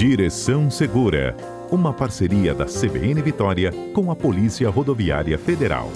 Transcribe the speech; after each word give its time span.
Direção 0.00 0.70
Segura, 0.70 1.36
uma 1.70 1.92
parceria 1.92 2.54
da 2.54 2.64
CBN 2.64 3.20
Vitória 3.20 3.70
com 3.92 4.10
a 4.10 4.16
Polícia 4.16 4.70
Rodoviária 4.70 5.36
Federal. 5.36 5.92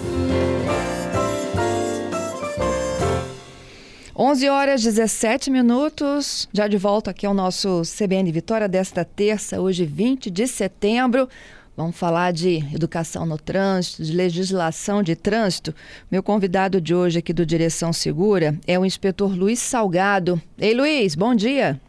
11 4.14 4.48
horas 4.50 4.82
17 4.82 5.50
minutos, 5.50 6.46
já 6.52 6.68
de 6.68 6.76
volta 6.76 7.12
aqui 7.12 7.24
ao 7.24 7.32
nosso 7.32 7.80
CBN 7.80 8.30
Vitória 8.30 8.68
desta 8.68 9.06
terça, 9.06 9.58
hoje 9.58 9.86
20 9.86 10.30
de 10.30 10.46
setembro. 10.46 11.26
Vamos 11.74 11.96
falar 11.96 12.30
de 12.30 12.58
educação 12.74 13.24
no 13.24 13.38
trânsito, 13.38 14.04
de 14.04 14.12
legislação 14.12 15.02
de 15.02 15.16
trânsito. 15.16 15.74
Meu 16.10 16.22
convidado 16.22 16.78
de 16.78 16.94
hoje 16.94 17.20
aqui 17.20 17.32
do 17.32 17.46
Direção 17.46 17.90
Segura 17.90 18.54
é 18.66 18.78
o 18.78 18.84
inspetor 18.84 19.34
Luiz 19.34 19.60
Salgado. 19.60 20.38
Ei, 20.58 20.74
Luiz, 20.74 21.14
bom 21.14 21.34
dia. 21.34 21.80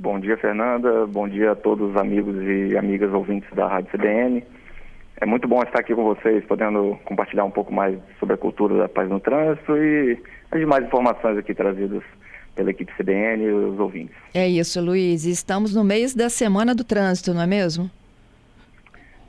Bom 0.00 0.18
dia, 0.18 0.34
Fernanda. 0.38 1.06
Bom 1.06 1.28
dia 1.28 1.52
a 1.52 1.54
todos 1.54 1.90
os 1.90 1.96
amigos 1.98 2.34
e 2.42 2.74
amigas 2.74 3.12
ouvintes 3.12 3.50
da 3.54 3.68
Rádio 3.68 3.90
CBN. 3.90 4.42
É 5.20 5.26
muito 5.26 5.46
bom 5.46 5.62
estar 5.62 5.80
aqui 5.80 5.94
com 5.94 6.04
vocês, 6.04 6.42
podendo 6.46 6.98
compartilhar 7.04 7.44
um 7.44 7.50
pouco 7.50 7.70
mais 7.70 7.98
sobre 8.18 8.34
a 8.34 8.38
cultura 8.38 8.78
da 8.78 8.88
paz 8.88 9.10
no 9.10 9.20
trânsito 9.20 9.76
e 9.76 10.18
as 10.50 10.58
demais 10.58 10.86
informações 10.86 11.36
aqui 11.36 11.52
trazidas 11.52 12.02
pela 12.54 12.70
equipe 12.70 12.90
CBN 12.96 13.44
e 13.44 13.52
os 13.52 13.78
ouvintes. 13.78 14.16
É 14.32 14.48
isso, 14.48 14.80
Luiz. 14.80 15.26
Estamos 15.26 15.74
no 15.74 15.84
mês 15.84 16.14
da 16.14 16.30
Semana 16.30 16.74
do 16.74 16.82
Trânsito, 16.82 17.34
não 17.34 17.42
é 17.42 17.46
mesmo? 17.46 17.90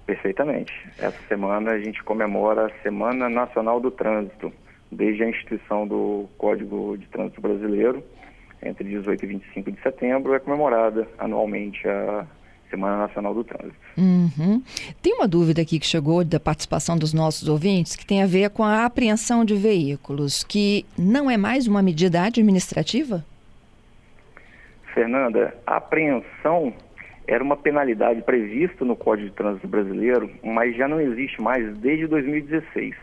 Perfeitamente. 0.05 0.71
Essa 0.97 1.19
semana 1.27 1.71
a 1.71 1.79
gente 1.79 2.01
comemora 2.01 2.67
a 2.67 2.81
Semana 2.81 3.27
Nacional 3.27 3.81
do 3.81 3.91
Trânsito, 3.91 4.53
desde 4.89 5.21
a 5.21 5.29
instituição 5.29 5.85
do 5.85 6.29
Código 6.37 6.97
de 6.97 7.07
Trânsito 7.07 7.41
Brasileiro, 7.41 8.01
entre 8.63 8.83
18 8.83 9.23
e 9.23 9.27
25 9.27 9.71
de 9.71 9.81
setembro, 9.81 10.33
é 10.33 10.39
comemorada 10.39 11.07
anualmente 11.17 11.87
a 11.87 12.25
Semana 12.69 12.97
Nacional 12.97 13.33
do 13.33 13.43
Trânsito. 13.43 13.75
Uhum. 13.97 14.63
Tem 15.01 15.13
uma 15.13 15.27
dúvida 15.27 15.61
aqui 15.61 15.77
que 15.79 15.85
chegou 15.85 16.23
da 16.23 16.39
participação 16.39 16.97
dos 16.97 17.13
nossos 17.13 17.47
ouvintes 17.47 17.95
que 17.95 18.05
tem 18.05 18.23
a 18.23 18.27
ver 18.27 18.49
com 18.49 18.63
a 18.63 18.85
apreensão 18.85 19.43
de 19.43 19.55
veículos, 19.55 20.43
que 20.43 20.85
não 20.97 21.29
é 21.29 21.37
mais 21.37 21.67
uma 21.67 21.81
medida 21.81 22.23
administrativa? 22.23 23.23
Fernanda, 24.93 25.53
a 25.65 25.77
apreensão 25.77 26.73
era 27.27 27.43
uma 27.43 27.55
penalidade 27.55 28.21
prevista 28.21 28.83
no 28.83 28.95
Código 28.95 29.29
de 29.29 29.35
Trânsito 29.35 29.67
Brasileiro, 29.67 30.29
mas 30.43 30.75
já 30.75 30.87
não 30.87 30.99
existe 30.99 31.41
mais 31.41 31.77
desde 31.77 32.07
2016. 32.07 32.95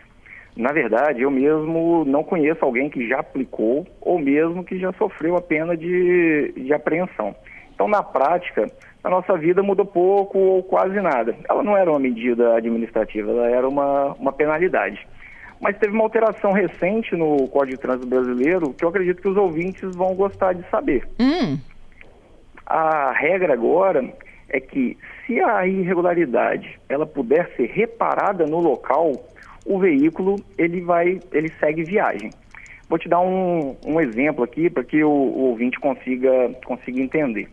Na 0.59 0.73
verdade, 0.73 1.21
eu 1.21 1.31
mesmo 1.31 2.03
não 2.03 2.21
conheço 2.21 2.65
alguém 2.65 2.89
que 2.89 3.07
já 3.07 3.21
aplicou 3.21 3.87
ou 4.01 4.19
mesmo 4.19 4.61
que 4.61 4.77
já 4.77 4.91
sofreu 4.91 5.37
a 5.37 5.41
pena 5.41 5.77
de, 5.77 6.51
de 6.51 6.73
apreensão. 6.73 7.33
Então, 7.73 7.87
na 7.87 8.03
prática, 8.03 8.69
a 9.01 9.09
nossa 9.09 9.37
vida 9.37 9.63
mudou 9.63 9.85
pouco 9.85 10.37
ou 10.37 10.61
quase 10.61 10.99
nada. 10.99 11.33
Ela 11.49 11.63
não 11.63 11.77
era 11.77 11.89
uma 11.89 11.97
medida 11.97 12.57
administrativa, 12.57 13.31
ela 13.31 13.47
era 13.47 13.69
uma, 13.69 14.11
uma 14.19 14.33
penalidade. 14.33 15.07
Mas 15.61 15.77
teve 15.77 15.93
uma 15.93 16.03
alteração 16.03 16.51
recente 16.51 17.15
no 17.15 17.47
Código 17.47 17.77
de 17.77 17.81
Trânsito 17.81 18.07
Brasileiro 18.07 18.73
que 18.73 18.83
eu 18.83 18.89
acredito 18.89 19.21
que 19.21 19.29
os 19.29 19.37
ouvintes 19.37 19.95
vão 19.95 20.13
gostar 20.13 20.51
de 20.51 20.69
saber. 20.69 21.07
Hum. 21.21 21.57
A 22.65 23.13
regra 23.13 23.53
agora 23.53 24.13
é 24.49 24.59
que 24.59 24.97
se 25.25 25.39
a 25.39 25.65
irregularidade 25.65 26.77
ela 26.89 27.05
puder 27.05 27.49
ser 27.55 27.67
reparada 27.67 28.45
no 28.45 28.59
local, 28.59 29.13
o 29.69 29.77
veículo 29.77 30.35
ele 30.57 30.81
vai, 30.81 31.19
ele 31.31 31.53
segue 31.59 31.83
viagem. 31.83 32.31
Vou 32.89 32.97
te 32.97 33.07
dar 33.07 33.19
um, 33.19 33.77
um 33.85 34.01
exemplo 34.01 34.43
aqui 34.43 34.67
para 34.67 34.83
que 34.83 35.03
o, 35.03 35.09
o, 35.09 35.41
ouvinte 35.51 35.79
consiga, 35.79 36.49
consiga 36.65 36.99
entender. 36.99 37.47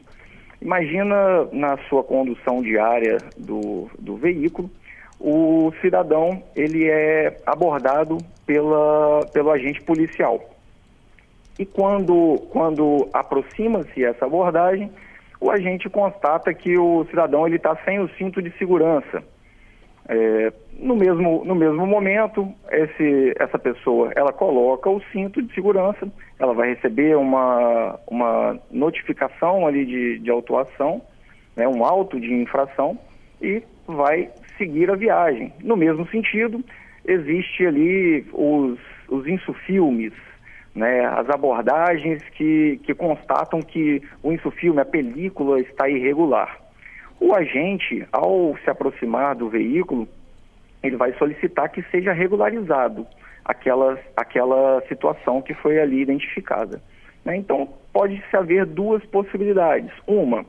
Imagina 0.62 1.44
na 1.52 1.76
sua 1.90 2.02
condução 2.02 2.62
diária 2.62 3.18
do, 3.36 3.90
do 3.98 4.16
veículo, 4.16 4.70
o 5.20 5.70
cidadão 5.82 6.42
ele 6.56 6.88
é 6.88 7.36
abordado 7.44 8.16
pela, 8.46 9.20
pelo 9.34 9.50
agente 9.50 9.82
policial. 9.82 10.40
E 11.58 11.66
quando, 11.66 12.38
quando 12.50 13.10
aproxima-se 13.12 14.02
essa 14.02 14.24
abordagem, 14.24 14.90
o 15.38 15.50
agente 15.50 15.90
constata 15.90 16.54
que 16.54 16.78
o 16.78 17.04
cidadão 17.10 17.46
ele 17.46 17.56
está 17.56 17.76
sem 17.84 18.00
o 18.00 18.08
cinto 18.16 18.40
de 18.40 18.50
segurança. 18.56 19.22
É, 20.08 20.52
no, 20.78 20.94
mesmo, 20.94 21.44
no 21.44 21.54
mesmo 21.54 21.84
momento, 21.86 22.52
esse, 22.70 23.34
essa 23.38 23.58
pessoa 23.58 24.12
ela 24.14 24.32
coloca 24.32 24.88
o 24.88 25.02
cinto 25.12 25.42
de 25.42 25.52
segurança, 25.54 26.08
ela 26.38 26.54
vai 26.54 26.74
receber 26.74 27.16
uma, 27.16 27.98
uma 28.06 28.58
notificação 28.70 29.66
ali 29.66 29.84
de, 29.84 30.18
de 30.20 30.30
autuação, 30.30 31.02
né, 31.56 31.66
um 31.66 31.84
auto 31.84 32.20
de 32.20 32.32
infração 32.32 32.98
e 33.42 33.62
vai 33.86 34.30
seguir 34.56 34.90
a 34.90 34.94
viagem. 34.94 35.52
No 35.62 35.76
mesmo 35.76 36.06
sentido, 36.08 36.62
existe 37.04 37.66
ali 37.66 38.26
os, 38.32 38.78
os 39.08 39.26
insufilmes, 39.26 40.12
né, 40.74 41.04
as 41.06 41.28
abordagens 41.30 42.22
que, 42.30 42.78
que 42.84 42.94
constatam 42.94 43.60
que 43.60 44.02
o 44.22 44.32
insufilme, 44.32 44.80
a 44.80 44.84
película, 44.84 45.58
está 45.60 45.88
irregular. 45.88 46.65
O 47.20 47.34
agente, 47.34 48.06
ao 48.12 48.56
se 48.58 48.70
aproximar 48.70 49.34
do 49.34 49.48
veículo, 49.48 50.08
ele 50.82 50.96
vai 50.96 51.12
solicitar 51.14 51.70
que 51.70 51.82
seja 51.90 52.12
regularizado 52.12 53.06
aquela, 53.44 53.98
aquela 54.16 54.82
situação 54.88 55.40
que 55.40 55.54
foi 55.54 55.78
ali 55.80 56.00
identificada. 56.00 56.80
Né? 57.24 57.36
Então, 57.36 57.68
pode-se 57.92 58.36
haver 58.36 58.66
duas 58.66 59.04
possibilidades. 59.06 59.90
Uma, 60.06 60.44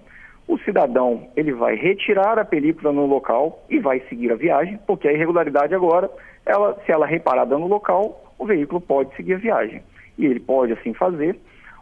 o 0.48 0.58
cidadão 0.60 1.28
ele 1.36 1.54
vai 1.54 1.76
retirar 1.76 2.40
a 2.40 2.46
película 2.46 2.92
no 2.92 3.06
local 3.06 3.64
e 3.70 3.80
vai 3.80 4.00
seguir 4.10 4.32
a 4.32 4.36
viagem, 4.36 4.80
porque 4.86 5.08
a 5.08 5.14
irregularidade 5.14 5.74
agora, 5.74 6.10
ela, 6.46 6.80
se 6.86 6.92
ela 6.92 7.08
é 7.08 7.10
reparada 7.10 7.58
no 7.58 7.68
local, 7.68 8.34
o 8.38 8.46
veículo 8.46 8.80
pode 8.80 9.16
seguir 9.16 9.34
a 9.34 9.38
viagem 9.38 9.82
e 10.18 10.26
ele 10.26 10.40
pode 10.40 10.74
assim 10.74 10.94
fazer, 10.94 11.38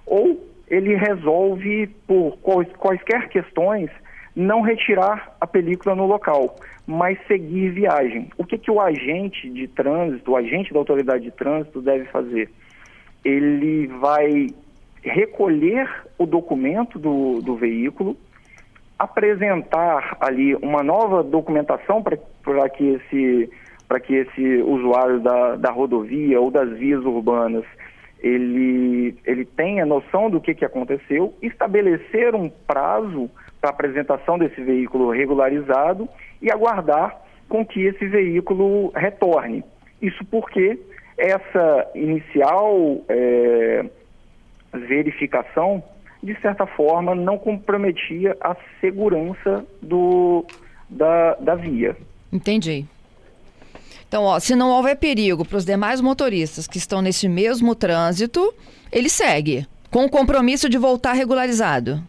ou 0.05 0.43
ele 0.67 0.95
resolve, 0.95 1.87
por 2.07 2.37
quaisquer 2.39 3.29
questões, 3.29 3.89
não 4.35 4.61
retirar 4.61 5.35
a 5.39 5.47
película 5.47 5.95
no 5.95 6.05
local, 6.05 6.55
mas 6.85 7.17
seguir 7.27 7.69
viagem. 7.69 8.29
O 8.37 8.45
que, 8.45 8.57
que 8.57 8.69
o 8.69 8.81
agente 8.81 9.49
de 9.49 9.67
trânsito, 9.67 10.31
o 10.31 10.35
agente 10.35 10.73
da 10.73 10.79
autoridade 10.79 11.23
de 11.23 11.31
trânsito 11.31 11.81
deve 11.81 12.05
fazer? 12.05 12.49
Ele 13.23 13.87
vai 13.87 14.47
recolher 15.01 15.89
o 16.17 16.25
documento 16.25 16.99
do, 16.99 17.41
do 17.41 17.55
veículo, 17.55 18.17
apresentar 18.97 20.17
ali 20.19 20.55
uma 20.55 20.83
nova 20.83 21.23
documentação 21.23 22.03
para 22.03 22.69
que 22.69 22.83
esse 22.83 23.49
para 23.87 23.99
que 23.99 24.15
esse 24.15 24.63
usuário 24.63 25.19
da, 25.19 25.57
da 25.57 25.69
rodovia 25.69 26.41
ou 26.41 26.49
das 26.49 26.71
vias 26.71 27.05
urbanas 27.05 27.63
ele, 28.19 29.15
ele 29.23 29.45
tenha 29.45 29.85
noção 29.85 30.31
do 30.31 30.41
que, 30.41 30.55
que 30.55 30.65
aconteceu, 30.65 31.35
estabelecer 31.39 32.33
um 32.33 32.49
prazo 32.49 33.29
para 33.65 33.69
apresentação 33.71 34.37
desse 34.37 34.61
veículo 34.61 35.09
regularizado 35.09 36.07
e 36.41 36.51
aguardar 36.51 37.19
com 37.49 37.65
que 37.65 37.81
esse 37.81 38.05
veículo 38.07 38.91
retorne. 38.95 39.63
Isso 40.01 40.23
porque 40.25 40.79
essa 41.17 41.87
inicial 41.95 42.99
é, 43.09 43.85
verificação, 44.73 45.83
de 46.21 46.39
certa 46.41 46.67
forma, 46.67 47.15
não 47.15 47.37
comprometia 47.37 48.37
a 48.39 48.55
segurança 48.79 49.65
do, 49.81 50.45
da, 50.89 51.35
da 51.35 51.55
via. 51.55 51.95
Entendi. 52.31 52.85
Então, 54.07 54.23
ó, 54.23 54.39
se 54.39 54.55
não 54.55 54.69
houver 54.69 54.95
perigo 54.97 55.43
para 55.43 55.57
os 55.57 55.65
demais 55.65 56.01
motoristas 56.01 56.67
que 56.67 56.77
estão 56.77 57.01
nesse 57.01 57.27
mesmo 57.27 57.73
trânsito, 57.73 58.53
ele 58.91 59.09
segue, 59.09 59.65
com 59.89 60.05
o 60.05 60.09
compromisso 60.09 60.69
de 60.69 60.77
voltar 60.77 61.13
regularizado. 61.13 62.01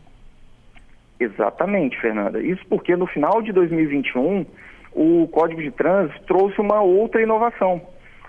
Exatamente, 1.19 1.99
Fernanda. 2.01 2.41
Isso 2.41 2.65
porque 2.69 2.95
no 2.95 3.07
final 3.07 3.41
de 3.43 3.53
2021, 3.53 4.45
o 4.93 5.29
Código 5.29 5.63
de 5.63 5.71
Trânsito 5.71 6.21
trouxe 6.27 6.61
uma 6.61 6.81
outra 6.81 7.23
inovação. 7.23 7.81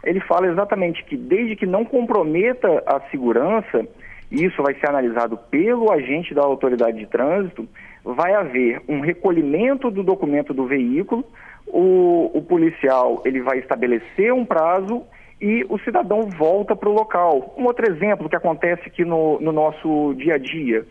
Ele 0.04 0.20
fala 0.22 0.48
exatamente 0.48 1.04
que 1.04 1.18
desde 1.18 1.56
que 1.56 1.66
não 1.66 1.84
comprometa 1.84 2.84
a 2.86 3.00
segurança, 3.12 3.86
e 4.32 4.46
isso 4.46 4.62
vai 4.62 4.74
ser 4.76 4.90
analisado 4.90 5.38
pelo 5.50 5.92
agente 5.92 6.34
da 6.34 6.44
autoridade 6.44 6.98
de 6.98 7.06
trânsito, 7.08 7.68
vai 8.04 8.34
haver 8.34 8.82
um 8.88 9.02
recolhimento 9.02 9.92
do 9.92 10.04
documento 10.04 10.54
do 10.54 10.66
veículo, 10.66 11.26
o, 11.68 12.32
o 12.34 12.42
policial 12.42 13.22
ele 13.26 13.42
vai 13.42 13.60
estabelecer 13.60 14.34
um 14.34 14.46
prazo 14.46 15.04
e 15.42 15.66
o 15.70 15.78
cidadão 15.80 16.22
volta 16.22 16.76
para 16.76 16.90
o 16.90 16.94
local. 16.94 17.54
Um 17.58 17.66
outro 17.66 17.92
exemplo 17.92 18.30
que 18.30 18.36
acontece 18.36 18.84
aqui 18.88 19.04
no, 19.04 19.40
no 19.40 19.52
nosso 19.52 20.14
dia 20.16 20.36
a 20.36 20.38
dia. 20.38 20.86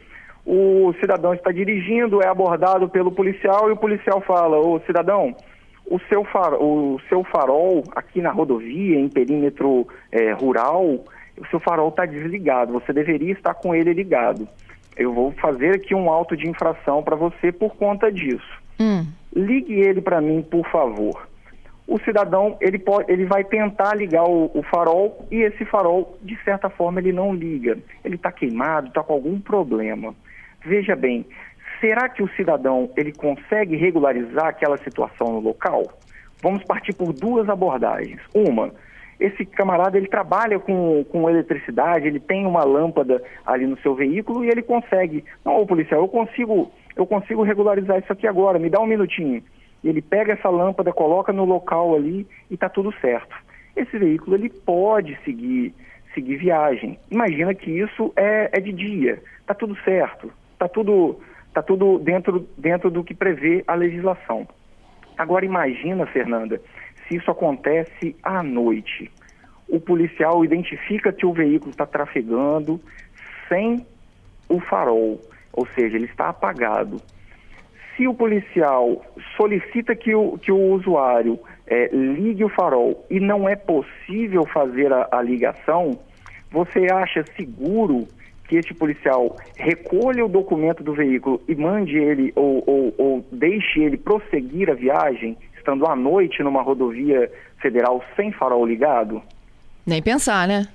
O 0.47 0.95
cidadão 1.01 1.35
está 1.35 1.51
dirigindo, 1.51 2.23
é 2.23 2.29
abordado 2.29 2.89
pelo 2.89 3.11
policial 3.11 3.69
e 3.69 3.73
o 3.73 3.77
policial 3.77 4.21
fala, 4.21 4.57
ô 4.57 4.79
cidadão, 4.87 5.35
o 5.91 5.99
seu, 6.09 6.25
far, 6.25 6.55
o 6.55 7.01
seu 7.09 7.25
farol 7.25 7.83
aqui 7.97 8.21
na 8.21 8.31
rodovia, 8.31 8.99
em 8.99 9.09
perímetro 9.09 9.89
é, 10.13 10.31
rural, 10.33 11.05
o 11.37 11.47
seu 11.51 11.59
farol 11.59 11.89
está 11.89 12.07
desligado, 12.07 12.73
você 12.73 12.93
deveria 12.93 13.33
estar 13.33 13.55
com 13.55 13.75
ele 13.75 13.93
ligado. 13.93 14.49
eu 14.97 15.13
vou 15.13 15.33
fazer 15.33 15.75
aqui 15.75 15.95
um 15.95 16.09
auto 16.09 16.37
de 16.37 16.49
infração 16.49 17.03
para 17.03 17.17
você 17.17 17.51
por 17.51 17.75
conta 17.77 18.11
disso. 18.11 18.63
Hum. 18.79 19.05
Ligue 19.35 19.75
ele 19.75 20.01
para 20.01 20.21
mim, 20.21 20.43
por 20.43 20.67
favor. 20.71 21.27
O 21.87 21.99
cidadão 22.01 22.57
ele 22.61 22.79
pode, 22.79 23.13
ele 23.13 23.25
vai 23.25 23.45
tentar 23.45 23.95
ligar 23.95 24.25
o, 24.25 24.51
o 24.55 24.63
farol 24.63 25.27
e 25.31 25.37
esse 25.43 25.65
farol 25.65 26.19
de 26.23 26.37
certa 26.43 26.69
forma 26.69 26.99
ele 27.01 27.13
não 27.13 27.35
liga. 27.35 27.79
Ele 28.05 28.17
está 28.17 28.33
queimado, 28.33 28.89
está 28.89 29.03
com 29.03 29.13
algum 29.13 29.39
problema. 29.39 30.15
Veja 30.67 30.97
bem, 30.97 31.25
será 31.81 32.09
que 32.09 32.25
o 32.25 32.29
cidadão 32.31 32.91
ele 32.97 33.13
consegue 33.13 33.77
regularizar 33.77 34.49
aquela 34.49 34.77
situação 34.79 35.29
no 35.29 35.39
local? 35.39 35.85
Vamos 36.43 36.65
partir 36.65 36.93
por 36.93 37.13
duas 37.13 37.49
abordagens. 37.49 38.21
Uma, 38.35 38.73
esse 39.21 39.47
camarada 39.47 39.97
ele 39.97 40.09
trabalha 40.09 40.59
com, 40.59 41.05
com 41.05 41.31
eletricidade, 41.31 42.09
ele 42.09 42.19
tem 42.19 42.45
uma 42.45 42.65
lâmpada 42.65 43.23
ali 43.47 43.65
no 43.65 43.79
seu 43.79 43.95
veículo 43.95 44.45
e 44.45 44.49
ele 44.49 44.61
consegue. 44.61 45.25
Não, 45.45 45.61
ô 45.61 45.65
policial, 45.65 46.01
eu 46.01 46.09
consigo, 46.09 46.73
eu 46.97 47.07
consigo 47.07 47.45
regularizar 47.45 48.01
isso 48.01 48.13
aqui 48.13 48.27
agora, 48.27 48.59
me 48.59 48.69
dá 48.69 48.81
um 48.81 48.87
minutinho. 48.87 49.41
Ele 49.85 50.03
pega 50.03 50.33
essa 50.33 50.49
lâmpada, 50.49 50.93
coloca 50.93 51.33
no 51.33 51.45
local 51.45 51.95
ali 51.95 52.27
e 52.51 52.55
está 52.55 52.69
tudo 52.69 52.93
certo. 53.01 53.37
Esse 53.77 53.97
veículo 53.97 54.35
ele 54.35 54.51
pode 54.51 55.17
seguir, 55.25 55.73
seguir 56.13 56.39
viagem. 56.39 56.99
Imagina 57.09 57.55
que 57.55 57.71
isso 57.71 58.13
é, 58.17 58.51
é 58.53 58.61
de 58.61 58.73
dia, 58.73 59.23
está 59.41 59.55
tudo 59.55 59.77
certo, 59.85 60.29
está 60.57 60.69
tudo, 60.69 61.21
tá 61.53 61.63
tudo 61.63 61.99
dentro, 61.99 62.49
dentro 62.57 62.91
do 62.91 63.05
que 63.05 63.15
prevê 63.15 63.63
a 63.67 63.75
legislação. 63.75 64.49
Agora 65.17 65.45
imagina, 65.45 66.07
Fernanda, 66.07 66.61
se 67.07 67.17
isso 67.17 67.31
acontece 67.31 68.17
à 68.23 68.43
noite. 68.43 69.11
O 69.69 69.81
policial 69.81 70.45
identifica 70.45 71.13
que 71.13 71.27
o 71.27 71.33
veículo 71.33 71.71
está 71.71 71.87
trafegando 71.87 72.81
sem 73.49 73.87
o 74.49 74.61
farol, 74.61 75.21
ou 75.53 75.67
seja, 75.75 75.97
ele 75.97 76.07
está 76.07 76.29
apagado. 76.29 77.01
Se 77.97 78.07
o 78.07 78.15
policial 78.15 79.03
solicita 79.37 79.95
que 79.97 80.15
o, 80.15 80.39
que 80.39 80.53
o 80.53 80.73
usuário 80.73 81.39
é, 81.67 81.89
ligue 81.93 82.45
o 82.45 82.49
farol 82.49 83.05
e 83.11 83.19
não 83.19 83.49
é 83.49 83.57
possível 83.57 84.47
fazer 84.47 84.93
a, 84.93 85.09
a 85.11 85.23
ligação, 85.23 85.99
você 86.51 86.87
acha 86.93 87.25
seguro 87.37 88.07
que 88.47 88.57
este 88.57 88.75
policial 88.75 89.37
recolha 89.57 90.25
o 90.25 90.29
documento 90.29 90.83
do 90.83 90.95
veículo 90.95 91.41
e 91.49 91.55
mande 91.55 91.97
ele 91.97 92.33
ou, 92.35 92.63
ou, 92.67 92.95
ou 92.97 93.27
deixe 93.33 93.81
ele 93.81 93.97
prosseguir 93.97 94.71
a 94.71 94.75
viagem, 94.75 95.37
estando 95.57 95.87
à 95.87 95.97
noite 95.97 96.43
numa 96.43 96.63
rodovia 96.63 97.31
federal 97.61 98.03
sem 98.15 98.33
farol 98.33 98.65
ligado? 98.65 99.23
Nem 99.85 100.03
pensar, 100.03 100.47
né? 100.47 100.67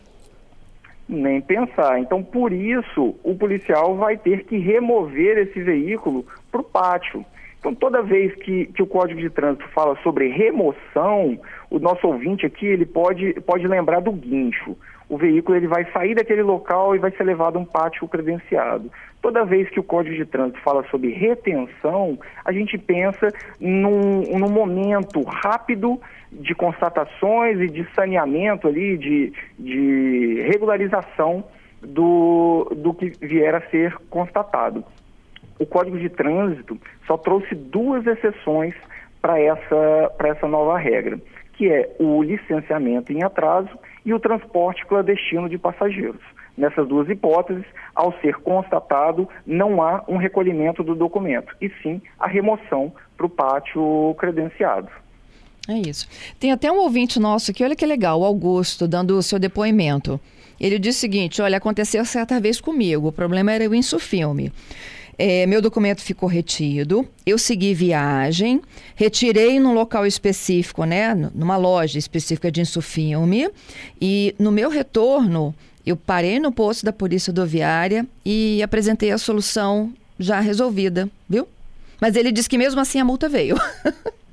Nem 1.08 1.42
pensar. 1.42 2.00
Então, 2.00 2.24
por 2.24 2.54
isso, 2.54 3.16
o 3.24 3.36
policial 3.36 3.96
vai 3.96 4.18
ter 4.18 4.46
que 4.46 4.58
remover 4.58 5.38
esse 5.38 5.62
veículo 5.62 6.26
para 6.50 6.62
o 6.62 6.64
pátio. 6.64 7.26
Então, 7.60 7.76
toda 7.76 8.02
vez 8.02 8.34
que, 8.36 8.66
que 8.68 8.82
o 8.82 8.88
Código 8.88 9.20
de 9.20 9.30
Trânsito 9.30 9.68
fala 9.70 9.96
sobre 10.02 10.30
remoção, 10.30 11.38
o 11.70 11.80
nosso 11.80 12.08
ouvinte 12.08 12.46
aqui 12.46 12.66
ele 12.66 12.86
pode, 12.86 13.34
pode 13.42 13.68
lembrar 13.68 14.00
do 14.00 14.12
guincho 14.12 14.76
o 15.12 15.18
veículo 15.18 15.58
ele 15.58 15.68
vai 15.68 15.84
sair 15.92 16.16
daquele 16.16 16.42
local 16.42 16.96
e 16.96 16.98
vai 16.98 17.12
ser 17.12 17.26
levado 17.26 17.58
a 17.58 17.60
um 17.60 17.66
pátio 17.66 18.08
credenciado. 18.08 18.90
Toda 19.22 19.44
vez 19.44 19.70
que 19.70 19.78
o 19.78 19.84
Código 19.84 20.16
de 20.16 20.26
Trânsito 20.26 20.62
fala 20.62 20.88
sobre 20.90 21.12
retenção, 21.12 22.18
a 22.46 22.54
gente 22.54 22.78
pensa 22.78 23.28
num, 23.60 24.22
num 24.22 24.50
momento 24.50 25.22
rápido 25.24 26.00
de 26.32 26.56
constatações 26.56 27.60
e 27.60 27.68
de 27.68 27.86
saneamento 27.94 28.70
ali, 28.70 28.98
de, 28.98 29.34
de 29.60 30.44
regularização 30.50 31.44
do, 31.82 32.72
do 32.74 32.94
que 32.94 33.12
vier 33.20 33.54
a 33.54 33.70
ser 33.70 33.94
constatado. 34.10 34.82
O 35.60 35.66
Código 35.66 36.00
de 36.00 36.08
Trânsito 36.08 36.80
só 37.06 37.18
trouxe 37.18 37.54
duas 37.54 38.08
exceções 38.08 38.74
para 39.22 39.38
essa, 39.38 40.14
essa 40.24 40.48
nova 40.48 40.78
regra, 40.78 41.20
que 41.52 41.70
é 41.70 41.94
o 42.00 42.24
licenciamento 42.24 43.12
em 43.12 43.24
atraso 43.24 43.78
e 44.06 44.14
o 44.14 44.20
transporte 44.20 44.86
clandestino 44.86 45.48
de 45.50 45.58
passageiros. 45.58 46.22
Nessas 46.58 46.88
duas 46.88 47.10
hipóteses, 47.10 47.66
ao 47.96 48.14
ser 48.20 48.36
constatado, 48.36 49.28
não 49.46 49.82
há 49.82 50.04
um 50.08 50.18
recolhimento 50.18 50.84
do 50.84 50.96
documento, 50.96 51.56
e 51.62 51.70
sim 51.82 52.02
a 52.20 52.28
remoção 52.28 52.94
para 53.16 53.26
o 53.26 53.30
pátio 53.30 54.16
credenciado. 54.20 54.90
É 55.70 55.74
isso. 55.74 56.08
Tem 56.40 56.52
até 56.52 56.72
um 56.72 56.80
ouvinte 56.80 57.20
nosso 57.20 57.52
aqui, 57.52 57.64
olha 57.64 57.76
que 57.76 57.86
legal, 57.86 58.20
o 58.20 58.26
Augusto, 58.26 58.88
dando 58.88 59.18
o 59.18 59.24
seu 59.24 59.38
depoimento. 59.40 60.20
Ele 60.60 60.78
diz 60.78 60.98
o 60.98 61.00
seguinte: 61.00 61.42
olha, 61.42 61.58
aconteceu 61.58 62.04
certa 62.04 62.40
vez 62.40 62.60
comigo, 62.60 63.08
o 63.08 63.12
problema 63.12 63.52
era 63.52 63.70
o 63.70 63.76
insufilme. 63.76 64.52
É, 65.24 65.46
meu 65.46 65.62
documento 65.62 66.02
ficou 66.02 66.28
retido, 66.28 67.08
eu 67.28 67.38
segui 67.38 67.76
viagem, 67.76 68.60
retirei 68.96 69.60
num 69.60 69.72
local 69.72 70.04
específico, 70.04 70.84
né, 70.84 71.14
numa 71.36 71.58
loja 71.58 72.00
específica 72.00 72.52
de 72.52 72.60
insufilme, 72.60 73.48
e 74.02 74.34
no 74.40 74.52
meu 74.52 74.68
retorno, 74.68 75.54
eu 75.86 75.96
parei 75.96 76.40
no 76.40 76.52
posto 76.52 76.84
da 76.84 76.92
Polícia 76.92 77.30
Rodoviária 77.30 78.04
e 78.26 78.64
apresentei 78.64 79.12
a 79.12 79.18
solução 79.20 79.94
já 80.18 80.40
resolvida, 80.40 81.08
viu? 81.30 81.48
Mas 82.02 82.16
ele 82.16 82.32
disse 82.32 82.50
que 82.50 82.58
mesmo 82.58 82.82
assim 82.82 83.00
a 83.00 83.06
multa 83.06 83.30
veio. 83.30 83.56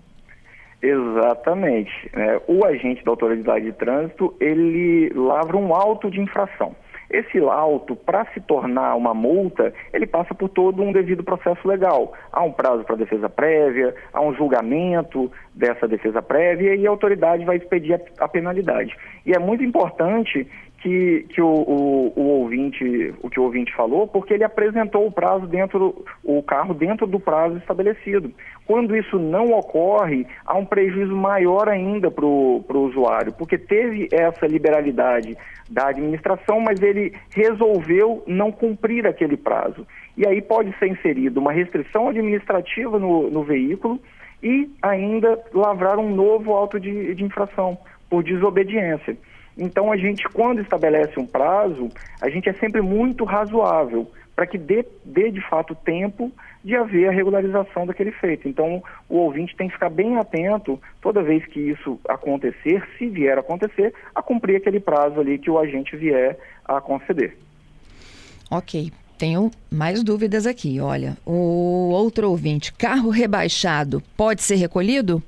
Exatamente. 0.81 1.93
É, 2.15 2.41
o 2.49 2.65
agente 2.65 3.05
da 3.05 3.11
autoridade 3.11 3.67
de 3.67 3.73
trânsito, 3.73 4.35
ele 4.41 5.13
lavra 5.15 5.55
um 5.59 5.75
auto 5.75 6.11
de 6.11 6.19
infração. 6.19 6.75
Esse 7.11 7.41
lauto, 7.41 7.97
para 7.97 8.27
se 8.33 8.41
tornar 8.41 8.95
uma 8.95 9.15
multa, 9.15 9.73
ele 9.93 10.07
passa 10.07 10.35
por 10.35 10.49
todo 10.49 10.83
um 10.83 10.93
devido 10.93 11.25
processo 11.25 11.67
legal. 11.67 12.13
Há 12.31 12.43
um 12.43 12.53
prazo 12.53 12.85
para 12.85 12.97
defesa 12.97 13.29
prévia, 13.31 13.95
há 14.13 14.21
um 14.21 14.35
julgamento 14.35 15.33
dessa 15.55 15.89
defesa 15.89 16.21
prévia 16.21 16.75
e 16.75 16.87
a 16.87 16.91
autoridade 16.91 17.45
vai 17.45 17.57
expedir 17.57 17.95
a, 17.95 18.25
a 18.25 18.29
penalidade. 18.29 18.95
E 19.25 19.33
é 19.33 19.39
muito 19.39 19.65
importante 19.65 20.47
que, 20.79 21.27
que 21.29 21.41
o, 21.41 21.47
o, 21.47 22.13
o, 22.15 22.23
ouvinte, 22.41 23.15
o 23.21 23.29
que 23.29 23.41
o 23.41 23.45
ouvinte 23.45 23.75
falou, 23.75 24.07
porque 24.07 24.35
ele 24.35 24.45
apresentou 24.45 25.07
o 25.07 25.13
prazo 25.13 25.47
dentro, 25.47 26.05
o 26.23 26.43
carro 26.43 26.73
dentro 26.73 27.07
do 27.07 27.19
prazo 27.19 27.59
estabelecido. 27.59 28.33
Quando 28.67 28.97
isso 28.97 29.19
não 29.19 29.47
ocorre, 29.47 30.27
há 30.47 30.57
um 30.57 30.65
prejuízo 30.65 31.17
maior 31.17 31.69
ainda 31.69 32.11
para 32.11 32.25
o 32.25 32.65
usuário, 32.71 33.33
porque 33.33 33.59
teve 33.59 34.09
essa 34.13 34.47
liberalidade 34.47 35.37
da 35.69 35.89
administração, 35.89 36.61
mas 36.61 36.81
ele 36.81 37.13
resolveu 37.35 38.23
não 38.27 38.53
cumprir 38.53 39.07
aquele 39.07 39.37
prazo. 39.37 39.87
E 40.17 40.27
aí 40.27 40.41
pode 40.41 40.77
ser 40.79 40.89
inserida 40.89 41.41
uma 41.41 41.53
restrição 41.53 42.09
administrativa 42.09 42.99
no, 42.99 43.31
no 43.31 43.43
veículo 43.43 44.01
e 44.43 44.71
ainda 44.81 45.39
lavrar 45.53 45.99
um 45.99 46.15
novo 46.15 46.53
auto 46.53 46.79
de, 46.79 47.15
de 47.15 47.25
infração 47.25 47.77
por 48.09 48.23
desobediência. 48.23 49.17
Então, 49.59 49.91
a 49.91 49.97
gente, 49.97 50.29
quando 50.29 50.61
estabelece 50.61 51.19
um 51.19 51.27
prazo, 51.27 51.89
a 52.21 52.31
gente 52.31 52.49
é 52.49 52.53
sempre 52.55 52.81
muito 52.81 53.25
razoável 53.25 54.09
para 54.37 54.47
que 54.47 54.57
dê, 54.57 54.87
dê, 55.05 55.33
de 55.33 55.41
fato 55.41 55.75
tempo 55.75 56.31
de 56.63 56.77
haver 56.77 57.09
a 57.09 57.13
regularização 57.13 57.85
daquele 57.85 58.13
feito. 58.13 58.49
Então, 58.49 58.81
o 59.09 59.17
ouvinte 59.17 59.57
tem 59.57 59.67
que 59.67 59.75
ficar 59.75 59.91
bem 59.91 60.17
atento 60.17 60.81
toda 61.03 61.25
vez 61.25 61.45
que 61.47 61.59
isso 61.59 61.99
acontecer, 62.09 62.87
se 62.97 63.09
vier 63.09 63.37
a 63.37 63.41
acontecer, 63.41 63.93
a 64.15 64.23
cumprir 64.23 64.57
aquele 64.57 64.79
prazo 64.79 65.19
ali 65.19 65.39
que 65.39 65.51
o 65.51 65.59
agente 65.59 65.97
vier 65.97 66.39
a 66.65 66.81
conceder. 66.81 67.37
Ok. 68.49 68.93
Tenho 69.19 69.51
mais 69.69 70.05
dúvidas 70.05 70.47
aqui. 70.47 70.81
Olha, 70.81 71.17
o 71.27 71.91
outro 71.91 72.31
ouvinte, 72.31 72.73
carro 72.73 73.11
rebaixado 73.11 74.01
pode 74.17 74.43
ser 74.43 74.55
recolhido? 74.55 75.21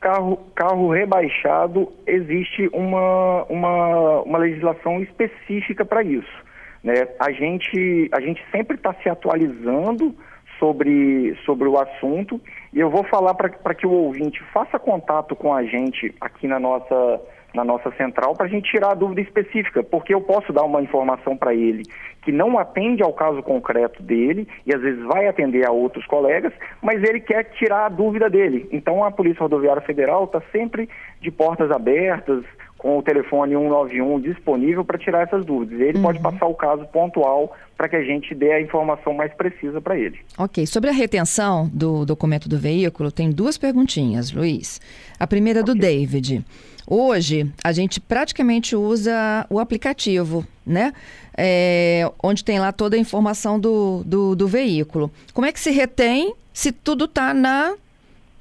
Carro, 0.00 0.38
carro 0.54 0.90
rebaixado, 0.90 1.92
existe 2.06 2.68
uma, 2.72 3.44
uma, 3.44 4.22
uma 4.22 4.38
legislação 4.38 5.00
específica 5.02 5.84
para 5.84 6.02
isso. 6.02 6.44
Né? 6.82 7.08
A, 7.18 7.32
gente, 7.32 8.08
a 8.12 8.20
gente 8.20 8.42
sempre 8.50 8.76
está 8.76 8.94
se 9.02 9.08
atualizando 9.08 10.14
sobre, 10.58 11.36
sobre 11.44 11.68
o 11.68 11.78
assunto 11.78 12.40
e 12.72 12.80
eu 12.80 12.90
vou 12.90 13.04
falar 13.04 13.34
para 13.34 13.74
que 13.74 13.86
o 13.86 13.90
ouvinte 13.90 14.42
faça 14.52 14.78
contato 14.78 15.34
com 15.34 15.52
a 15.52 15.64
gente 15.64 16.14
aqui 16.20 16.46
na 16.46 16.58
nossa 16.58 17.20
na 17.56 17.64
nossa 17.64 17.90
central 17.92 18.34
para 18.34 18.46
a 18.46 18.48
gente 18.48 18.70
tirar 18.70 18.92
a 18.92 18.94
dúvida 18.94 19.20
específica, 19.20 19.82
porque 19.82 20.14
eu 20.14 20.20
posso 20.20 20.52
dar 20.52 20.62
uma 20.62 20.82
informação 20.82 21.36
para 21.36 21.54
ele 21.54 21.82
que 22.22 22.32
não 22.32 22.58
atende 22.58 23.02
ao 23.02 23.12
caso 23.12 23.40
concreto 23.42 24.02
dele 24.02 24.48
e 24.66 24.74
às 24.74 24.80
vezes 24.80 25.02
vai 25.04 25.28
atender 25.28 25.66
a 25.66 25.70
outros 25.70 26.04
colegas, 26.06 26.52
mas 26.82 27.02
ele 27.02 27.20
quer 27.20 27.44
tirar 27.52 27.86
a 27.86 27.88
dúvida 27.88 28.28
dele. 28.28 28.68
Então 28.72 29.04
a 29.04 29.12
Polícia 29.12 29.42
Rodoviária 29.42 29.82
Federal 29.82 30.24
está 30.24 30.42
sempre 30.52 30.88
de 31.20 31.30
portas 31.30 31.70
abertas, 31.70 32.44
com 32.78 32.98
o 32.98 33.02
telefone 33.02 33.54
191 33.54 34.20
disponível 34.20 34.84
para 34.84 34.98
tirar 34.98 35.22
essas 35.22 35.44
dúvidas. 35.44 35.80
Ele 35.80 35.98
uhum. 35.98 36.04
pode 36.04 36.20
passar 36.20 36.46
o 36.46 36.54
caso 36.54 36.84
pontual 36.86 37.54
para 37.76 37.88
que 37.88 37.96
a 37.96 38.02
gente 38.02 38.34
dê 38.34 38.52
a 38.52 38.60
informação 38.60 39.14
mais 39.14 39.32
precisa 39.34 39.80
para 39.80 39.98
ele. 39.98 40.18
Ok. 40.38 40.66
Sobre 40.66 40.90
a 40.90 40.92
retenção 40.92 41.68
do 41.72 42.04
documento 42.04 42.48
do 42.48 42.58
veículo, 42.58 43.10
tem 43.10 43.30
duas 43.30 43.56
perguntinhas, 43.58 44.32
Luiz. 44.32 44.80
A 45.18 45.26
primeira 45.26 45.60
é 45.60 45.62
do 45.62 45.74
David. 45.74 46.44
Hoje, 46.86 47.52
a 47.64 47.72
gente 47.72 48.00
praticamente 48.00 48.76
usa 48.76 49.44
o 49.50 49.58
aplicativo, 49.58 50.46
né? 50.64 50.92
É, 51.36 52.08
onde 52.22 52.44
tem 52.44 52.60
lá 52.60 52.70
toda 52.70 52.96
a 52.96 52.98
informação 52.98 53.58
do, 53.58 54.04
do, 54.04 54.36
do 54.36 54.46
veículo. 54.46 55.10
Como 55.34 55.46
é 55.46 55.52
que 55.52 55.58
se 55.58 55.70
retém 55.70 56.32
se 56.52 56.70
tudo 56.70 57.06
está 57.06 57.34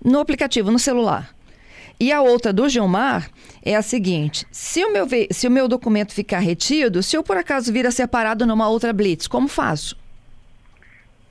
no 0.04 0.20
aplicativo, 0.20 0.70
no 0.70 0.78
celular? 0.78 1.34
E 2.00 2.12
a 2.12 2.22
outra 2.22 2.54
do 2.54 2.70
Gilmar 2.70 3.30
é 3.64 3.76
a 3.76 3.82
seguinte: 3.82 4.46
se 4.52 4.86
o 4.86 4.94
meu, 4.94 5.08
se 5.32 5.48
o 5.48 5.52
meu 5.52 5.68
documento 5.68 6.14
ficar 6.14 6.40
retido, 6.40 7.02
se 7.02 7.18
eu 7.18 7.24
por 7.24 7.38
acaso 7.38 7.74
vir 7.74 7.88
a 7.88 7.92
separado 7.92 8.46
numa 8.46 8.70
outra 8.70 8.94
blitz, 8.94 9.28
como 9.28 9.48
faço? 9.48 9.98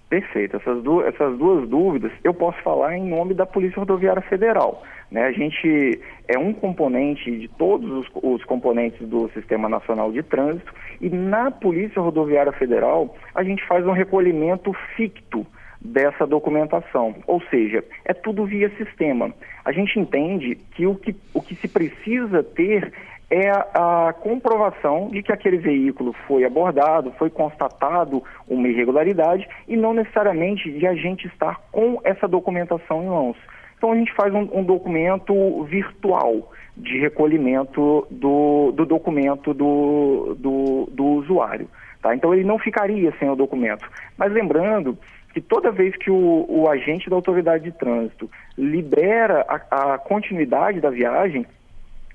Perfeito. 0.08 0.56
Essas, 0.56 0.78
essas 1.06 1.38
duas 1.38 1.68
dúvidas 1.68 2.10
eu 2.24 2.34
posso 2.34 2.60
falar 2.62 2.96
em 2.96 3.08
nome 3.08 3.34
da 3.34 3.46
Polícia 3.46 3.78
Rodoviária 3.78 4.22
Federal. 4.22 4.82
Né? 5.14 5.26
A 5.26 5.32
gente 5.32 6.00
é 6.26 6.36
um 6.36 6.52
componente 6.52 7.30
de 7.30 7.46
todos 7.46 7.88
os, 7.88 8.10
os, 8.20 8.44
componentes 8.44 9.06
do 9.06 9.30
Sistema 9.30 9.68
Nacional 9.68 10.10
de 10.10 10.24
Trânsito 10.24 10.74
e 11.00 11.08
na 11.08 11.52
Polícia 11.52 12.02
Rodoviária 12.02 12.50
Federal 12.50 13.14
a 13.32 13.44
gente 13.44 13.64
faz 13.64 13.86
um 13.86 13.92
recolhimento 13.92 14.72
ficto 14.96 15.46
dessa 15.80 16.26
documentação, 16.26 17.14
ou 17.28 17.40
seja, 17.42 17.84
é 18.04 18.12
tudo 18.12 18.44
via 18.44 18.68
sistema. 18.70 19.32
A 19.64 19.70
gente 19.70 20.00
entende 20.00 20.56
que 20.74 20.84
o 20.84 20.96
que, 20.96 21.14
o 21.32 21.40
que 21.40 21.54
se 21.54 21.68
precisa 21.68 22.42
ter 22.42 22.92
é 23.30 23.50
a, 23.50 24.08
a, 24.08 24.12
comprovação 24.14 25.10
de 25.10 25.22
que 25.22 25.32
aquele 25.32 25.58
veículo 25.58 26.12
foi 26.26 26.44
abordado, 26.44 27.12
foi 27.12 27.30
constatado 27.30 28.20
uma 28.48 28.66
irregularidade 28.66 29.46
e 29.68 29.76
não 29.76 29.92
necessariamente 29.94 30.72
de 30.72 30.86
a 30.88 30.94
gente 30.94 31.28
estar 31.28 31.60
com 31.70 32.00
essa 32.02 32.26
documentação 32.26 33.02
em 33.02 33.06
mãos. 33.06 33.36
Então 33.84 33.92
a 33.92 33.96
gente 33.98 34.14
faz 34.14 34.32
um, 34.32 34.48
um 34.50 34.64
documento 34.64 35.62
virtual 35.64 36.50
de 36.74 36.98
recolhimento 37.00 38.06
do, 38.10 38.72
do 38.72 38.86
documento 38.86 39.52
do, 39.52 40.34
do, 40.38 40.88
do 40.90 41.04
usuário. 41.04 41.68
Tá? 42.00 42.14
Então 42.14 42.32
ele 42.32 42.44
não 42.44 42.58
ficaria 42.58 43.12
sem 43.18 43.28
o 43.28 43.36
documento. 43.36 43.86
Mas 44.16 44.32
lembrando 44.32 44.96
que 45.34 45.40
toda 45.42 45.70
vez 45.70 45.94
que 45.98 46.10
o, 46.10 46.46
o 46.48 46.66
agente 46.66 47.10
da 47.10 47.16
autoridade 47.16 47.64
de 47.64 47.72
trânsito 47.72 48.30
libera 48.56 49.44
a, 49.46 49.92
a 49.92 49.98
continuidade 49.98 50.80
da 50.80 50.88
viagem, 50.88 51.44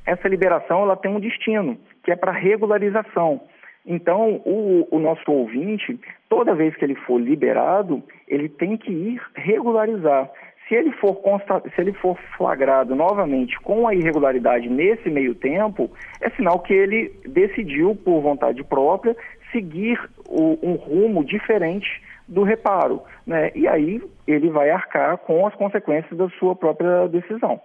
essa 0.07 0.27
liberação 0.27 0.81
ela 0.81 0.97
tem 0.97 1.11
um 1.11 1.19
destino, 1.19 1.77
que 2.03 2.11
é 2.11 2.15
para 2.15 2.31
regularização. 2.31 3.41
Então, 3.85 4.41
o, 4.43 4.87
o, 4.89 4.99
nosso 4.99 5.31
ouvinte, 5.31 5.99
toda 6.27 6.55
vez 6.55 6.75
que 6.75 6.83
ele 6.83 6.95
for 6.95 7.19
liberado, 7.19 8.03
ele 8.27 8.49
tem 8.49 8.75
que 8.75 8.91
ir 8.91 9.21
regularizar. 9.35 10.29
Se 10.69 10.75
ele 10.75 10.91
for, 10.91 11.15
consta, 11.15 11.63
se 11.73 11.81
ele 11.81 11.93
for 11.93 12.15
flagrado 12.37 12.95
novamente 12.95 13.59
com 13.61 13.87
a 13.87 13.95
irregularidade 13.95 14.69
nesse 14.69 15.09
meio 15.09 15.33
tempo, 15.33 15.89
é 16.21 16.29
sinal 16.29 16.59
que 16.59 16.71
ele 16.71 17.11
decidiu, 17.27 17.95
por 17.95 18.21
vontade 18.21 18.63
própria, 18.63 19.17
seguir 19.51 19.99
o, 20.27 20.59
um 20.61 20.75
rumo 20.75 21.25
diferente 21.25 21.87
do 22.27 22.43
reparo. 22.43 23.01
Né? 23.25 23.51
E 23.55 23.67
aí 23.67 23.99
ele 24.27 24.51
vai 24.51 24.69
arcar 24.69 25.17
com 25.17 25.47
as 25.47 25.55
consequências 25.55 26.15
da 26.15 26.29
sua 26.37 26.55
própria 26.55 27.07
decisão. 27.07 27.59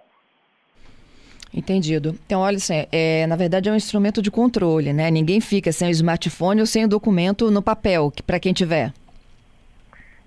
Entendido. 1.53 2.15
Então, 2.25 2.41
olha 2.41 2.57
assim, 2.57 2.85
é, 2.91 3.27
na 3.27 3.35
verdade 3.35 3.69
é 3.69 3.71
um 3.71 3.75
instrumento 3.75 4.21
de 4.21 4.29
controle, 4.29 4.91
né? 4.91 5.09
Ninguém 5.09 5.39
fica 5.39 5.71
sem 5.71 5.87
o 5.87 5.91
smartphone 5.91 6.59
ou 6.59 6.65
sem 6.65 6.83
o 6.83 6.87
documento 6.87 7.49
no 7.49 7.61
papel, 7.61 8.11
para 8.25 8.39
quem 8.39 8.51
tiver. 8.51 8.91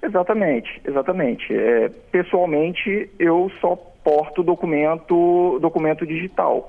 Exatamente, 0.02 0.80
exatamente. 0.84 1.54
É, 1.54 1.88
pessoalmente, 2.10 3.10
eu 3.18 3.50
só 3.60 3.76
porto 4.04 4.42
documento, 4.42 5.58
documento 5.60 6.06
digital 6.06 6.68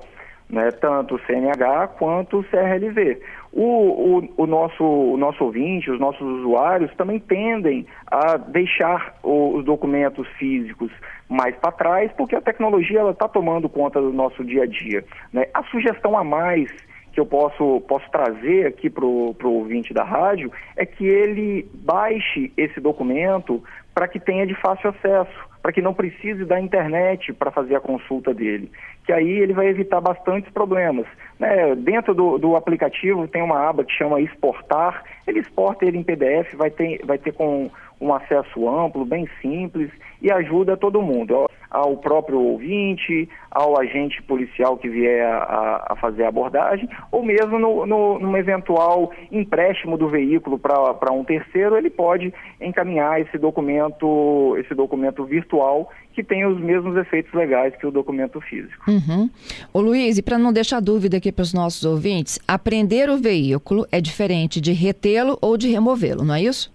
né, 0.50 0.70
tanto 0.72 1.14
o 1.14 1.20
CNH 1.20 1.88
quanto 1.98 2.40
o 2.40 2.44
CRLV. 2.44 3.20
O, 3.52 3.62
o, 3.62 4.42
o, 4.42 4.46
nosso, 4.46 4.84
o 4.84 5.16
nosso 5.16 5.44
ouvinte, 5.44 5.90
os 5.90 5.98
nossos 5.98 6.20
usuários 6.20 6.92
também 6.96 7.18
tendem 7.18 7.86
a 8.06 8.36
deixar 8.36 9.14
os 9.22 9.64
documentos 9.64 10.26
físicos 10.38 10.90
mais 11.28 11.54
para 11.56 11.72
trás, 11.72 12.10
porque 12.16 12.34
a 12.34 12.40
tecnologia 12.40 13.08
está 13.10 13.28
tomando 13.28 13.68
conta 13.68 14.00
do 14.00 14.12
nosso 14.12 14.44
dia 14.44 14.64
a 14.64 14.66
dia. 14.66 15.04
Né? 15.32 15.46
A 15.54 15.62
sugestão 15.64 16.16
a 16.16 16.24
mais 16.24 16.70
que 17.12 17.20
eu 17.20 17.26
posso, 17.26 17.80
posso 17.88 18.08
trazer 18.10 18.66
aqui 18.66 18.88
para 18.88 19.04
o 19.04 19.36
ouvinte 19.42 19.92
da 19.92 20.04
rádio 20.04 20.50
é 20.76 20.86
que 20.86 21.06
ele 21.06 21.68
baixe 21.74 22.52
esse 22.56 22.80
documento 22.80 23.62
para 23.94 24.08
que 24.08 24.20
tenha 24.20 24.46
de 24.46 24.54
fácil 24.54 24.90
acesso 24.90 25.50
para 25.62 25.72
que 25.72 25.82
não 25.82 25.92
precise 25.92 26.44
da 26.44 26.60
internet 26.60 27.32
para 27.32 27.50
fazer 27.50 27.76
a 27.76 27.80
consulta 27.80 28.32
dele, 28.32 28.70
que 29.04 29.12
aí 29.12 29.28
ele 29.28 29.52
vai 29.52 29.66
evitar 29.66 30.00
bastantes 30.00 30.50
problemas. 30.52 31.06
Né? 31.38 31.74
Dentro 31.76 32.14
do, 32.14 32.38
do, 32.38 32.56
aplicativo 32.56 33.28
tem 33.28 33.42
uma 33.42 33.68
aba 33.68 33.84
que 33.84 33.92
chama 33.92 34.20
exportar, 34.20 35.04
ele 35.26 35.40
exporta 35.40 35.84
ele 35.84 35.98
em 35.98 36.02
PDF, 36.02 36.54
vai 36.54 36.70
ter, 36.70 37.00
vai 37.04 37.18
ter 37.18 37.32
com 37.32 37.70
um 38.00 38.14
acesso 38.14 38.68
amplo, 38.68 39.04
bem 39.04 39.28
simples 39.42 39.90
e 40.22 40.32
ajuda 40.32 40.76
todo 40.76 41.02
mundo, 41.02 41.49
ao 41.70 41.96
próprio 41.96 42.40
ouvinte, 42.40 43.28
ao 43.50 43.78
agente 43.78 44.20
policial 44.22 44.76
que 44.76 44.88
vier 44.88 45.24
a, 45.24 45.86
a 45.90 45.96
fazer 45.96 46.24
a 46.24 46.28
abordagem, 46.28 46.88
ou 47.12 47.22
mesmo 47.22 47.58
no, 47.58 47.86
no, 47.86 48.18
num 48.18 48.36
eventual 48.36 49.12
empréstimo 49.30 49.96
do 49.96 50.08
veículo 50.08 50.58
para 50.58 51.12
um 51.12 51.24
terceiro, 51.24 51.76
ele 51.76 51.90
pode 51.90 52.32
encaminhar 52.60 53.20
esse 53.20 53.38
documento, 53.38 54.56
esse 54.58 54.74
documento 54.74 55.24
virtual 55.24 55.90
que 56.12 56.24
tem 56.24 56.44
os 56.44 56.60
mesmos 56.60 56.96
efeitos 56.96 57.32
legais 57.32 57.74
que 57.76 57.86
o 57.86 57.90
documento 57.90 58.40
físico. 58.40 58.90
Uhum. 58.90 59.30
Ô 59.72 59.80
Luiz, 59.80 60.18
e 60.18 60.22
para 60.22 60.38
não 60.38 60.52
deixar 60.52 60.80
dúvida 60.80 61.18
aqui 61.18 61.30
para 61.30 61.42
os 61.42 61.54
nossos 61.54 61.84
ouvintes, 61.84 62.38
aprender 62.48 63.08
o 63.08 63.16
veículo 63.16 63.86
é 63.92 64.00
diferente 64.00 64.60
de 64.60 64.72
retê-lo 64.72 65.38
ou 65.40 65.56
de 65.56 65.68
removê-lo, 65.68 66.24
não 66.24 66.34
é 66.34 66.42
isso? 66.42 66.72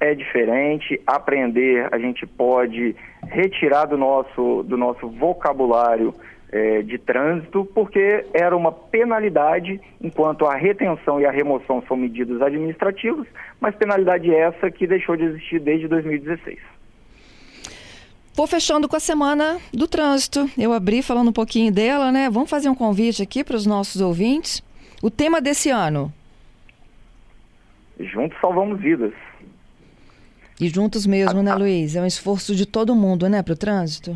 É 0.00 0.14
diferente. 0.14 1.00
Aprender, 1.06 1.86
a 1.92 1.98
gente 1.98 2.26
pode 2.26 2.96
retirar 3.28 3.84
do 3.84 3.96
nosso, 3.96 4.62
do 4.64 4.76
nosso 4.76 5.08
vocabulário 5.08 6.14
é, 6.50 6.82
de 6.82 6.98
trânsito, 6.98 7.64
porque 7.74 8.24
era 8.32 8.56
uma 8.56 8.72
penalidade, 8.72 9.80
enquanto 10.00 10.46
a 10.46 10.56
retenção 10.56 11.20
e 11.20 11.26
a 11.26 11.30
remoção 11.30 11.82
são 11.86 11.96
medidas 11.96 12.42
administrativas, 12.42 13.26
mas 13.60 13.76
penalidade 13.76 14.34
essa 14.34 14.70
que 14.70 14.86
deixou 14.86 15.16
de 15.16 15.24
existir 15.24 15.60
desde 15.60 15.86
2016. 15.86 16.58
Vou 18.34 18.46
fechando 18.46 18.88
com 18.88 18.96
a 18.96 19.00
semana 19.00 19.58
do 19.72 19.86
trânsito. 19.86 20.48
Eu 20.56 20.72
abri 20.72 21.02
falando 21.02 21.28
um 21.28 21.32
pouquinho 21.32 21.70
dela, 21.70 22.10
né? 22.10 22.30
Vamos 22.30 22.48
fazer 22.48 22.68
um 22.68 22.74
convite 22.74 23.22
aqui 23.22 23.44
para 23.44 23.56
os 23.56 23.66
nossos 23.66 24.00
ouvintes. 24.00 24.62
O 25.02 25.10
tema 25.10 25.40
desse 25.40 25.68
ano? 25.68 26.12
Juntos 27.98 28.38
salvamos 28.40 28.80
vidas. 28.80 29.12
E 30.60 30.68
juntos 30.68 31.06
mesmo, 31.06 31.42
né, 31.42 31.54
Luiz? 31.54 31.96
É 31.96 32.02
um 32.02 32.06
esforço 32.06 32.54
de 32.54 32.66
todo 32.66 32.94
mundo, 32.94 33.28
né, 33.28 33.42
para 33.42 33.54
o 33.54 33.56
trânsito? 33.56 34.14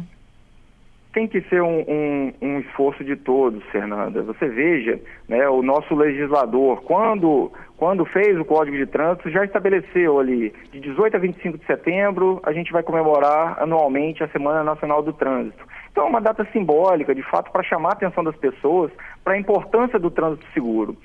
Tem 1.14 1.26
que 1.26 1.40
ser 1.42 1.62
um, 1.62 1.80
um, 1.88 2.32
um, 2.42 2.58
esforço 2.58 3.04
de 3.04 3.16
todos, 3.16 3.62
Fernanda. 3.70 4.20
Você 4.22 4.48
veja, 4.48 5.00
né, 5.28 5.48
o 5.48 5.62
nosso 5.62 5.94
legislador, 5.94 6.82
quando, 6.82 7.50
quando 7.78 8.04
fez 8.04 8.38
o 8.38 8.44
Código 8.44 8.76
de 8.76 8.84
Trânsito, 8.84 9.30
já 9.30 9.44
estabeleceu 9.44 10.18
ali, 10.18 10.52
de 10.72 10.80
18 10.80 11.16
a 11.16 11.20
25 11.20 11.58
de 11.58 11.64
setembro, 11.66 12.40
a 12.42 12.52
gente 12.52 12.72
vai 12.72 12.82
comemorar 12.82 13.62
anualmente 13.62 14.24
a 14.24 14.28
Semana 14.28 14.64
Nacional 14.64 15.02
do 15.02 15.12
Trânsito. 15.12 15.64
Então 15.92 16.06
é 16.06 16.08
uma 16.10 16.20
data 16.20 16.46
simbólica, 16.52 17.14
de 17.14 17.22
fato, 17.22 17.52
para 17.52 17.62
chamar 17.62 17.90
a 17.90 17.92
atenção 17.92 18.24
das 18.24 18.36
pessoas 18.36 18.90
para 19.22 19.34
a 19.34 19.38
importância 19.38 19.98
do 19.98 20.10
trânsito 20.10 20.44
seguro. 20.52 20.96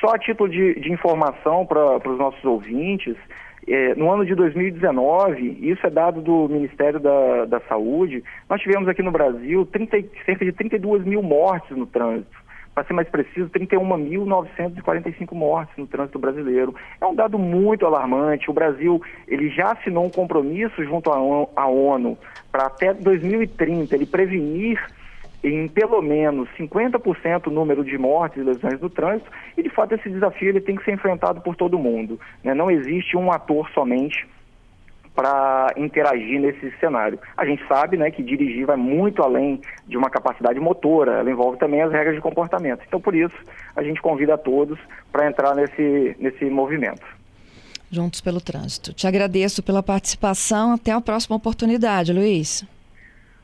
Só 0.00 0.14
a 0.14 0.18
título 0.18 0.48
de, 0.48 0.78
de 0.78 0.92
informação 0.92 1.66
para 1.66 2.08
os 2.08 2.18
nossos 2.18 2.44
ouvintes, 2.44 3.16
é, 3.68 3.94
no 3.96 4.10
ano 4.10 4.24
de 4.24 4.34
2019, 4.34 5.58
isso 5.60 5.84
é 5.86 5.90
dado 5.90 6.20
do 6.20 6.48
Ministério 6.48 7.00
da, 7.00 7.46
da 7.46 7.60
Saúde, 7.60 8.22
nós 8.48 8.60
tivemos 8.60 8.88
aqui 8.88 9.02
no 9.02 9.10
Brasil 9.10 9.66
30, 9.66 10.04
cerca 10.24 10.44
de 10.44 10.52
32 10.52 11.04
mil 11.04 11.22
mortes 11.22 11.76
no 11.76 11.86
trânsito. 11.86 12.46
Para 12.72 12.84
ser 12.84 12.92
mais 12.92 13.08
preciso, 13.08 13.48
31.945 13.48 15.32
mortes 15.32 15.74
no 15.78 15.86
trânsito 15.86 16.18
brasileiro. 16.18 16.74
É 17.00 17.06
um 17.06 17.14
dado 17.14 17.38
muito 17.38 17.86
alarmante. 17.86 18.50
O 18.50 18.54
Brasil 18.54 19.00
ele 19.26 19.48
já 19.48 19.72
assinou 19.72 20.04
um 20.04 20.10
compromisso 20.10 20.84
junto 20.84 21.10
à 21.10 21.66
ONU 21.66 22.18
para 22.52 22.66
até 22.66 22.92
2030 22.92 23.94
ele 23.94 24.04
prevenir 24.04 24.78
em 25.42 25.68
pelo 25.68 26.02
menos 26.02 26.48
50% 26.58 27.46
o 27.46 27.50
número 27.50 27.84
de 27.84 27.96
mortes 27.96 28.38
e 28.38 28.44
lesões 28.44 28.80
no 28.80 28.90
trânsito, 28.90 29.30
e 29.56 29.62
de 29.62 29.70
fato 29.70 29.94
esse 29.94 30.08
desafio 30.08 30.48
ele 30.48 30.60
tem 30.60 30.76
que 30.76 30.84
ser 30.84 30.92
enfrentado 30.92 31.40
por 31.40 31.54
todo 31.54 31.78
mundo. 31.78 32.18
Né? 32.42 32.54
Não 32.54 32.70
existe 32.70 33.16
um 33.16 33.30
ator 33.30 33.68
somente 33.70 34.26
para 35.16 35.72
interagir 35.78 36.38
nesse 36.38 36.70
cenário. 36.78 37.18
A 37.36 37.46
gente 37.46 37.66
sabe 37.66 37.96
né, 37.96 38.10
que 38.10 38.22
dirigir 38.22 38.66
vai 38.66 38.76
muito 38.76 39.22
além 39.22 39.60
de 39.86 39.96
uma 39.96 40.10
capacidade 40.10 40.60
motora, 40.60 41.20
ela 41.20 41.30
envolve 41.30 41.58
também 41.58 41.80
as 41.80 41.90
regras 41.90 42.14
de 42.14 42.20
comportamento. 42.20 42.82
Então, 42.86 43.00
por 43.00 43.14
isso, 43.14 43.34
a 43.74 43.82
gente 43.82 44.00
convida 44.02 44.34
a 44.34 44.38
todos 44.38 44.78
para 45.10 45.26
entrar 45.26 45.54
nesse, 45.54 46.14
nesse 46.20 46.44
movimento. 46.44 47.02
Juntos 47.90 48.20
pelo 48.20 48.40
Trânsito. 48.40 48.92
Te 48.92 49.06
agradeço 49.06 49.62
pela 49.62 49.82
participação. 49.82 50.74
Até 50.74 50.92
a 50.92 51.00
próxima 51.00 51.36
oportunidade, 51.36 52.12
Luiz. 52.12 52.66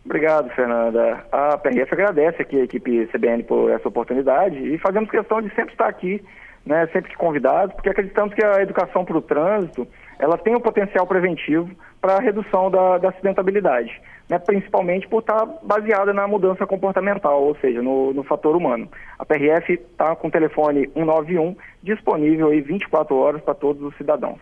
Obrigado, 0.05 0.51
Fernanda. 0.51 1.25
A 1.31 1.57
PRF 1.57 1.95
agradece 1.95 2.43
aqui 2.43 2.61
a 2.61 2.65
equipe 2.65 3.07
CBN 3.07 3.45
por 3.45 3.71
essa 3.71 3.89
oportunidade 3.89 4.57
e 4.57 4.77
fazemos 4.79 5.11
questão 5.11 5.41
de 5.41 5.49
sempre 5.55 5.73
estar 5.73 5.87
aqui, 5.87 6.23
né, 6.67 6.89
sempre 6.93 7.11
que 7.11 7.17
convidados, 7.17 7.75
porque 7.75 7.89
acreditamos 7.89 8.35
que 8.35 8.45
a 8.45 8.63
educação 8.63 9.05
para 9.05 9.17
o 9.17 9.23
trânsito 9.23 9.87
ela 10.19 10.37
tem 10.37 10.55
um 10.55 10.61
potencial 10.61 11.07
preventivo 11.07 11.71
para 12.01 12.15
a 12.15 12.21
redução 12.21 12.71
da, 12.71 12.99
da 12.99 13.09
acidentabilidade, 13.11 14.01
né, 14.29 14.39
principalmente 14.41 15.07
por 15.07 15.21
estar 15.21 15.47
baseada 15.63 16.13
na 16.13 16.27
mudança 16.27 16.67
comportamental, 16.67 17.43
ou 17.43 17.57
seja, 17.57 17.81
no, 17.81 18.13
no 18.13 18.25
fator 18.25 18.57
humano. 18.57 18.89
A 19.19 19.25
PRF 19.25 19.73
está 19.73 20.17
com 20.17 20.29
o 20.29 20.31
telefone 20.31 20.89
191 20.95 21.57
disponível 21.83 22.49
aí 22.49 22.61
24 22.61 23.17
horas 23.17 23.41
para 23.41 23.55
todos 23.55 23.83
os 23.83 23.97
cidadãos. 23.97 24.39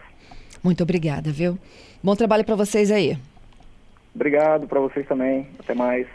Muito 0.65 0.83
obrigada, 0.83 1.31
viu? 1.31 1.59
Bom 2.03 2.17
trabalho 2.17 2.45
para 2.45 2.57
vocês 2.57 2.91
aí. 2.91 3.17
Obrigado 4.21 4.69
para 4.69 4.81
vocês 4.81 5.07
também. 5.09 5.49
Até 5.59 5.75
mais. 5.75 6.07